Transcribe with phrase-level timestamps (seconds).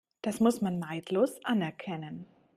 [0.23, 2.25] Das muss man neidlos anerkennen.